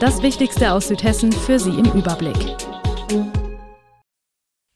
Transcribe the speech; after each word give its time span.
Das 0.00 0.22
Wichtigste 0.22 0.72
aus 0.74 0.86
Südhessen 0.86 1.32
für 1.32 1.58
Sie 1.58 1.70
im 1.70 1.86
Überblick. 1.86 2.36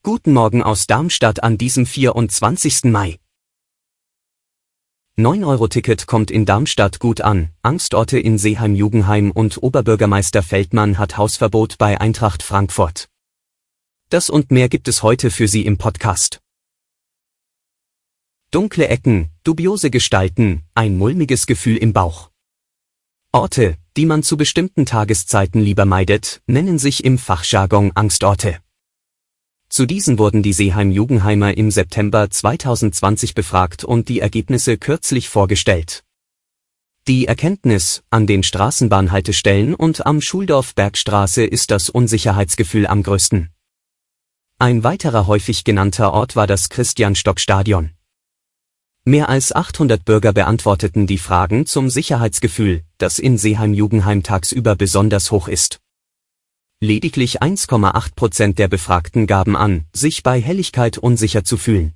Guten 0.03 0.33
Morgen 0.33 0.61
aus 0.61 0.85
Darmstadt 0.85 1.41
an 1.41 1.57
diesem 1.57 1.85
24. 1.85 2.83
Mai. 2.91 3.19
9-Euro-Ticket 5.17 6.07
kommt 6.07 6.29
in 6.29 6.45
Darmstadt 6.45 6.99
gut 6.99 7.21
an, 7.21 7.51
Angstorte 7.61 8.19
in 8.19 8.37
Seeheim-Jugendheim 8.37 9.31
und 9.31 9.63
Oberbürgermeister 9.63 10.43
Feldmann 10.43 10.97
hat 10.97 11.15
Hausverbot 11.15 11.77
bei 11.77 12.01
Eintracht 12.01 12.43
Frankfurt. 12.43 13.07
Das 14.09 14.29
und 14.29 14.51
mehr 14.51 14.67
gibt 14.67 14.89
es 14.89 15.03
heute 15.03 15.31
für 15.31 15.47
Sie 15.47 15.65
im 15.65 15.77
Podcast. 15.77 16.41
Dunkle 18.51 18.89
Ecken, 18.89 19.29
dubiose 19.45 19.89
Gestalten, 19.89 20.63
ein 20.75 20.97
mulmiges 20.97 21.47
Gefühl 21.47 21.77
im 21.77 21.93
Bauch. 21.93 22.32
Orte, 23.35 23.77
die 23.97 24.05
man 24.05 24.21
zu 24.21 24.37
bestimmten 24.37 24.85
Tageszeiten 24.85 25.59
lieber 25.59 25.85
meidet, 25.85 26.43
nennen 26.45 26.77
sich 26.77 27.03
im 27.03 27.17
Fachjargon 27.17 27.91
Angstorte. 27.95 28.59
Zu 29.69 29.87
diesen 29.87 30.19
wurden 30.19 30.43
die 30.43 30.53
Seeheim-Jugendheimer 30.53 31.57
im 31.57 31.71
September 31.71 32.29
2020 32.29 33.33
befragt 33.33 33.83
und 33.83 34.07
die 34.07 34.19
Ergebnisse 34.19 34.77
kürzlich 34.77 35.29
vorgestellt. 35.29 36.03
Die 37.07 37.25
Erkenntnis, 37.25 38.03
an 38.11 38.27
den 38.27 38.43
Straßenbahnhaltestellen 38.43 39.73
und 39.73 40.05
am 40.05 40.21
Schuldorf 40.21 40.75
Bergstraße 40.75 41.43
ist 41.43 41.71
das 41.71 41.89
Unsicherheitsgefühl 41.89 42.85
am 42.85 43.01
größten. 43.01 43.49
Ein 44.59 44.83
weiterer 44.83 45.25
häufig 45.25 45.63
genannter 45.63 46.13
Ort 46.13 46.35
war 46.35 46.45
das 46.45 46.69
Christian-Stock-Stadion. 46.69 47.93
Mehr 49.05 49.27
als 49.27 49.51
800 49.51 50.05
Bürger 50.05 50.31
beantworteten 50.31 51.07
die 51.07 51.17
Fragen 51.17 51.65
zum 51.65 51.89
Sicherheitsgefühl, 51.89 52.83
das 52.97 53.19
in 53.19 53.37
Seeheim-Jugendheim 53.37 54.23
tagsüber 54.23 54.77
besonders 54.77 55.29
hoch 55.29 55.49
ist. 55.49 55.81
Lediglich 56.79 57.41
1,8 57.41 58.15
Prozent 58.15 58.59
der 58.59 58.69
Befragten 58.69 59.27
gaben 59.27 59.57
an, 59.57 59.83
sich 59.91 60.23
bei 60.23 60.41
Helligkeit 60.41 60.97
unsicher 60.97 61.43
zu 61.43 61.57
fühlen. 61.57 61.93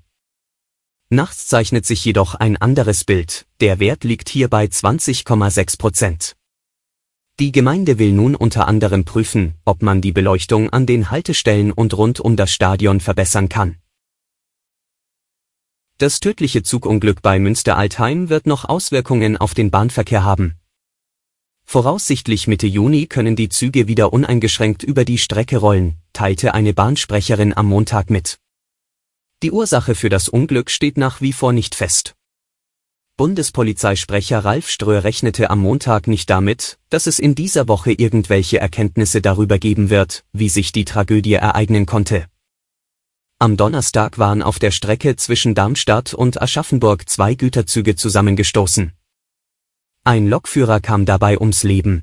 Nachts 1.09 1.47
zeichnet 1.47 1.85
sich 1.85 2.03
jedoch 2.03 2.35
ein 2.35 2.57
anderes 2.57 3.05
Bild, 3.05 3.45
der 3.61 3.79
Wert 3.79 4.03
liegt 4.03 4.27
hier 4.27 4.49
bei 4.49 4.65
20,6 4.65 5.77
Prozent. 5.77 6.35
Die 7.39 7.53
Gemeinde 7.53 7.99
will 7.99 8.11
nun 8.11 8.35
unter 8.35 8.67
anderem 8.67 9.05
prüfen, 9.05 9.53
ob 9.63 9.81
man 9.81 10.01
die 10.01 10.11
Beleuchtung 10.11 10.71
an 10.71 10.85
den 10.85 11.09
Haltestellen 11.09 11.71
und 11.71 11.97
rund 11.97 12.19
um 12.19 12.35
das 12.35 12.51
Stadion 12.51 12.99
verbessern 12.99 13.47
kann. 13.47 13.77
Das 15.99 16.19
tödliche 16.19 16.61
Zugunglück 16.61 17.23
bei 17.23 17.39
Münster-Altheim 17.39 18.29
wird 18.29 18.45
noch 18.45 18.65
Auswirkungen 18.65 19.35
auf 19.35 19.55
den 19.55 19.71
Bahnverkehr 19.71 20.23
haben. 20.23 20.53
Voraussichtlich 21.65 22.45
Mitte 22.45 22.67
Juni 22.67 23.07
können 23.07 23.35
die 23.35 23.49
Züge 23.49 23.87
wieder 23.87 24.13
uneingeschränkt 24.13 24.83
über 24.83 25.05
die 25.05 25.17
Strecke 25.17 25.57
rollen, 25.57 25.97
teilte 26.13 26.53
eine 26.53 26.73
Bahnsprecherin 26.73 27.57
am 27.57 27.65
Montag 27.65 28.11
mit. 28.11 28.37
Die 29.41 29.51
Ursache 29.51 29.95
für 29.95 30.09
das 30.09 30.29
Unglück 30.29 30.69
steht 30.69 30.99
nach 30.99 31.19
wie 31.19 31.33
vor 31.33 31.51
nicht 31.51 31.73
fest. 31.73 32.13
Bundespolizeisprecher 33.17 34.45
Ralf 34.45 34.69
Ströer 34.69 35.03
rechnete 35.03 35.49
am 35.49 35.61
Montag 35.61 36.05
nicht 36.05 36.29
damit, 36.29 36.77
dass 36.91 37.07
es 37.07 37.17
in 37.17 37.33
dieser 37.33 37.67
Woche 37.67 37.91
irgendwelche 37.91 38.59
Erkenntnisse 38.59 39.19
darüber 39.19 39.57
geben 39.57 39.89
wird, 39.89 40.23
wie 40.31 40.49
sich 40.49 40.71
die 40.71 40.85
Tragödie 40.85 41.33
ereignen 41.33 41.87
konnte. 41.87 42.27
Am 43.39 43.55
Donnerstag 43.55 44.17
waren 44.17 44.41
auf 44.41 44.57
der 44.57 44.71
Strecke 44.71 45.15
zwischen 45.15 45.53
Darmstadt 45.53 46.15
und 46.15 46.41
Aschaffenburg 46.41 47.07
zwei 47.07 47.35
Güterzüge 47.35 47.95
zusammengestoßen. 47.95 48.93
Ein 50.03 50.27
Lokführer 50.27 50.79
kam 50.79 51.05
dabei 51.05 51.39
ums 51.39 51.61
Leben. 51.61 52.01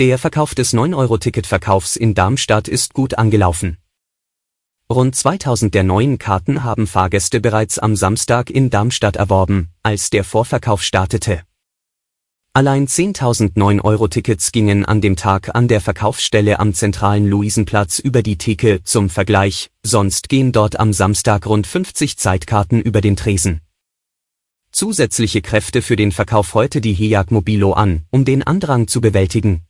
Der 0.00 0.18
Verkauf 0.18 0.56
des 0.56 0.74
9-Euro-Ticketverkaufs 0.74 1.94
in 1.94 2.14
Darmstadt 2.14 2.66
ist 2.66 2.92
gut 2.92 3.14
angelaufen. 3.14 3.78
Rund 4.90 5.14
2000 5.14 5.72
der 5.72 5.84
neuen 5.84 6.18
Karten 6.18 6.64
haben 6.64 6.88
Fahrgäste 6.88 7.40
bereits 7.40 7.78
am 7.78 7.94
Samstag 7.94 8.50
in 8.50 8.70
Darmstadt 8.70 9.14
erworben, 9.14 9.70
als 9.84 10.10
der 10.10 10.24
Vorverkauf 10.24 10.82
startete. 10.82 11.45
Allein 12.56 12.86
10.000 12.86 13.52
9-Euro-Tickets 13.52 14.50
gingen 14.50 14.86
an 14.86 15.02
dem 15.02 15.14
Tag 15.14 15.54
an 15.54 15.68
der 15.68 15.82
Verkaufsstelle 15.82 16.58
am 16.58 16.72
zentralen 16.72 17.28
Luisenplatz 17.28 17.98
über 17.98 18.22
die 18.22 18.38
Theke, 18.38 18.82
zum 18.82 19.10
Vergleich, 19.10 19.70
sonst 19.82 20.30
gehen 20.30 20.52
dort 20.52 20.80
am 20.80 20.94
Samstag 20.94 21.44
rund 21.44 21.66
50 21.66 22.16
Zeitkarten 22.16 22.80
über 22.80 23.02
den 23.02 23.14
Tresen. 23.14 23.60
Zusätzliche 24.72 25.42
Kräfte 25.42 25.82
für 25.82 25.96
den 25.96 26.12
Verkauf 26.12 26.54
heute 26.54 26.80
die 26.80 26.94
HEAG 26.94 27.30
Mobilo 27.30 27.74
an, 27.74 28.06
um 28.08 28.24
den 28.24 28.42
Andrang 28.42 28.88
zu 28.88 29.02
bewältigen. 29.02 29.66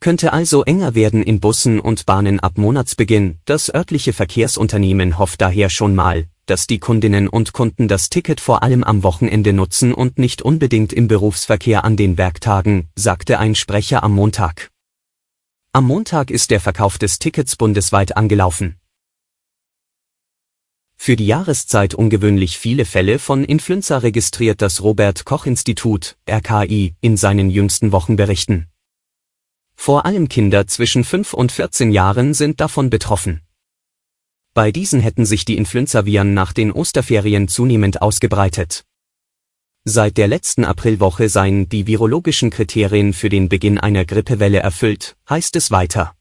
Könnte 0.00 0.32
also 0.32 0.64
enger 0.64 0.94
werden 0.94 1.22
in 1.22 1.38
Bussen 1.38 1.80
und 1.80 2.06
Bahnen 2.06 2.40
ab 2.40 2.56
Monatsbeginn, 2.56 3.40
das 3.44 3.68
örtliche 3.68 4.14
Verkehrsunternehmen 4.14 5.18
hofft 5.18 5.42
daher 5.42 5.68
schon 5.68 5.94
mal, 5.94 6.28
dass 6.46 6.66
die 6.66 6.78
Kundinnen 6.78 7.28
und 7.28 7.52
Kunden 7.52 7.88
das 7.88 8.10
Ticket 8.10 8.40
vor 8.40 8.62
allem 8.62 8.84
am 8.84 9.02
Wochenende 9.02 9.52
nutzen 9.52 9.94
und 9.94 10.18
nicht 10.18 10.42
unbedingt 10.42 10.92
im 10.92 11.08
Berufsverkehr 11.08 11.84
an 11.84 11.96
den 11.96 12.18
Werktagen, 12.18 12.88
sagte 12.96 13.38
ein 13.38 13.54
Sprecher 13.54 14.02
am 14.02 14.14
Montag. 14.14 14.70
Am 15.72 15.86
Montag 15.86 16.30
ist 16.30 16.50
der 16.50 16.60
Verkauf 16.60 16.98
des 16.98 17.18
Tickets 17.18 17.56
bundesweit 17.56 18.16
angelaufen. 18.16 18.76
Für 20.96 21.16
die 21.16 21.26
Jahreszeit 21.26 21.94
ungewöhnlich 21.94 22.58
viele 22.58 22.84
Fälle 22.84 23.18
von 23.18 23.44
Influenza 23.44 23.98
registriert 23.98 24.62
das 24.62 24.82
Robert 24.82 25.24
Koch 25.24 25.46
Institut, 25.46 26.16
RKI, 26.30 26.94
in 27.00 27.16
seinen 27.16 27.50
jüngsten 27.50 27.92
Wochenberichten. 27.92 28.68
Vor 29.74 30.06
allem 30.06 30.28
Kinder 30.28 30.66
zwischen 30.66 31.04
5 31.04 31.34
und 31.34 31.52
14 31.52 31.90
Jahren 31.90 32.32
sind 32.32 32.60
davon 32.60 32.88
betroffen. 32.88 33.42
Bei 34.54 34.70
diesen 34.70 35.00
hätten 35.00 35.26
sich 35.26 35.44
die 35.44 35.56
Influenzaviren 35.56 36.32
nach 36.32 36.52
den 36.52 36.70
Osterferien 36.70 37.48
zunehmend 37.48 38.00
ausgebreitet. 38.00 38.84
Seit 39.82 40.16
der 40.16 40.28
letzten 40.28 40.64
Aprilwoche 40.64 41.28
seien 41.28 41.68
die 41.68 41.88
virologischen 41.88 42.50
Kriterien 42.50 43.12
für 43.14 43.28
den 43.28 43.48
Beginn 43.48 43.78
einer 43.78 44.04
Grippewelle 44.04 44.60
erfüllt, 44.60 45.16
heißt 45.28 45.56
es 45.56 45.72
weiter. 45.72 46.14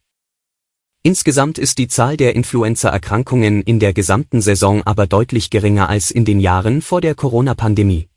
Insgesamt 1.03 1.59
ist 1.59 1.77
die 1.77 1.87
Zahl 1.87 2.17
der 2.17 2.35
Influenza-Erkrankungen 2.35 3.61
in 3.61 3.79
der 3.79 3.93
gesamten 3.93 4.41
Saison 4.41 4.81
aber 4.81 5.05
deutlich 5.05 5.51
geringer 5.51 5.87
als 5.87 6.09
in 6.09 6.25
den 6.25 6.39
Jahren 6.39 6.81
vor 6.81 7.01
der 7.01 7.13
Corona-Pandemie. 7.13 8.09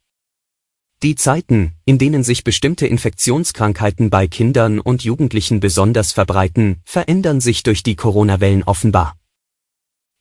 Die 1.03 1.15
Zeiten, 1.15 1.73
in 1.85 1.99
denen 1.99 2.25
sich 2.25 2.43
bestimmte 2.43 2.87
Infektionskrankheiten 2.87 4.09
bei 4.09 4.29
Kindern 4.29 4.81
und 4.81 5.05
Jugendlichen 5.05 5.61
besonders 5.61 6.13
verbreiten, 6.13 6.81
verändern 6.85 7.43
sich 7.43 7.63
durch 7.63 7.83
die 7.83 7.97
Corona-Wellen 7.97 8.63
offenbar. 8.63 9.15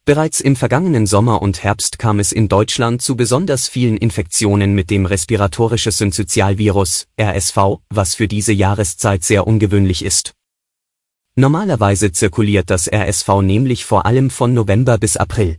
Bereits 0.08 0.40
im 0.40 0.56
vergangenen 0.56 1.08
Sommer 1.08 1.42
und 1.42 1.64
Herbst 1.64 1.98
kam 1.98 2.20
es 2.20 2.32
in 2.32 2.48
Deutschland 2.48 3.02
zu 3.02 3.16
besonders 3.16 3.68
vielen 3.68 3.98
Infektionen 3.98 4.76
mit 4.76 4.92
dem 4.92 5.08
respiratorische 5.08 5.92
Synzytialvirus, 5.92 7.08
RSV, 7.20 7.58
was 7.90 8.14
für 8.14 8.28
diese 8.28 8.54
Jahreszeit 8.54 9.24
sehr 9.24 9.48
ungewöhnlich 9.48 10.06
ist. 10.06 10.36
Normalerweise 11.36 12.12
zirkuliert 12.12 12.70
das 12.70 12.88
RSV 12.88 13.42
nämlich 13.42 13.84
vor 13.84 14.06
allem 14.06 14.30
von 14.30 14.54
November 14.54 15.00
bis 15.00 15.18
April. 15.18 15.58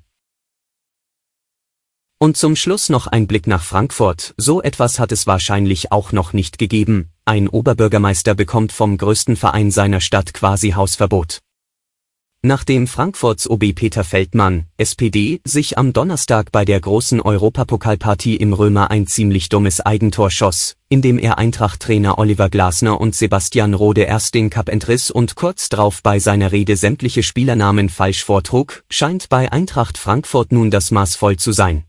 Und 2.21 2.37
zum 2.37 2.55
Schluss 2.55 2.89
noch 2.89 3.09
ein 3.09 3.27
Blick 3.27 3.49
nach 3.49 3.65
Frankfurt, 3.65 4.33
so 4.37 4.63
etwas 4.63 5.01
hat 5.01 5.11
es 5.11 5.27
wahrscheinlich 5.27 5.91
auch 5.91 6.13
noch 6.13 6.33
nicht 6.33 6.59
gegeben, 6.59 7.11
ein 7.25 7.49
Oberbürgermeister 7.49 8.37
bekommt 8.37 8.71
vom 8.71 8.97
größten 8.97 9.35
Verein 9.35 9.73
seiner 9.73 10.01
Stadt 10.01 10.33
quasi 10.33 10.71
Hausverbot. 10.71 11.41
Nachdem 12.49 12.87
Frankfurts 12.87 13.51
OB 13.51 13.75
Peter 13.75 14.05
Feldmann, 14.05 14.67
SPD, 14.77 15.41
sich 15.43 15.79
am 15.79 15.93
Donnerstag 15.93 16.53
bei 16.53 16.65
der 16.65 16.79
großen 16.79 17.21
Europapokalpartie 17.21 18.37
im 18.37 18.53
Römer 18.53 18.89
ein 18.93 19.09
ziemlich 19.09 19.49
dummes 19.49 19.81
Eigentor 19.81 20.31
schoss, 20.31 20.77
indem 20.89 21.19
er 21.19 21.39
Eintracht-Trainer 21.39 22.19
Oliver 22.19 22.49
Glasner 22.49 23.01
und 23.01 23.17
Sebastian 23.17 23.75
Rode 23.75 24.03
erst 24.03 24.35
den 24.37 24.49
Cup 24.49 24.69
entriss 24.69 25.11
und 25.11 25.35
kurz 25.35 25.69
drauf 25.71 26.05
bei 26.05 26.21
seiner 26.21 26.53
Rede 26.53 26.77
sämtliche 26.77 27.25
Spielernamen 27.25 27.89
falsch 27.89 28.23
vortrug, 28.23 28.85
scheint 28.89 29.29
bei 29.29 29.51
Eintracht 29.51 29.99
Frankfurt 29.99 30.53
nun 30.53 30.71
das 30.71 30.93
Maß 30.93 31.17
voll 31.17 31.39
zu 31.39 31.51
sein. 31.51 31.83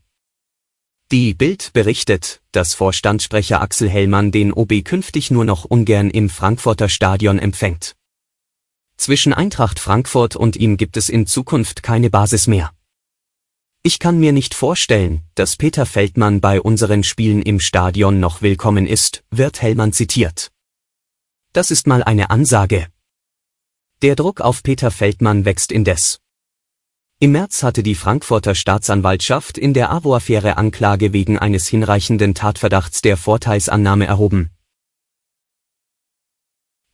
Die 1.12 1.34
Bild 1.34 1.72
berichtet, 1.72 2.40
dass 2.50 2.74
Vorstandssprecher 2.74 3.60
Axel 3.60 3.88
Hellmann 3.88 4.32
den 4.32 4.52
OB 4.52 4.84
künftig 4.84 5.30
nur 5.30 5.44
noch 5.44 5.64
ungern 5.66 6.10
im 6.10 6.28
Frankfurter 6.28 6.88
Stadion 6.88 7.38
empfängt. 7.38 7.94
Zwischen 8.98 9.32
Eintracht 9.32 9.78
Frankfurt 9.78 10.34
und 10.34 10.56
ihm 10.56 10.76
gibt 10.76 10.96
es 10.96 11.08
in 11.08 11.26
Zukunft 11.26 11.84
keine 11.84 12.10
Basis 12.10 12.48
mehr. 12.48 12.72
Ich 13.84 14.00
kann 14.00 14.18
mir 14.18 14.32
nicht 14.32 14.54
vorstellen, 14.54 15.22
dass 15.36 15.56
Peter 15.56 15.86
Feldmann 15.86 16.40
bei 16.40 16.60
unseren 16.60 17.04
Spielen 17.04 17.40
im 17.40 17.60
Stadion 17.60 18.18
noch 18.18 18.42
willkommen 18.42 18.88
ist, 18.88 19.22
wird 19.30 19.62
Hellmann 19.62 19.92
zitiert. 19.92 20.50
Das 21.52 21.70
ist 21.70 21.86
mal 21.86 22.02
eine 22.02 22.30
Ansage. 22.30 22.88
Der 24.02 24.16
Druck 24.16 24.40
auf 24.40 24.64
Peter 24.64 24.90
Feldmann 24.90 25.44
wächst 25.44 25.70
indes. 25.70 26.20
Im 27.20 27.32
März 27.32 27.62
hatte 27.62 27.84
die 27.84 27.94
Frankfurter 27.94 28.56
Staatsanwaltschaft 28.56 29.58
in 29.58 29.74
der 29.74 29.90
AWO-Affäre 29.92 30.56
Anklage 30.56 31.12
wegen 31.12 31.38
eines 31.38 31.68
hinreichenden 31.68 32.34
Tatverdachts 32.34 33.00
der 33.00 33.16
Vorteilsannahme 33.16 34.06
erhoben. 34.06 34.50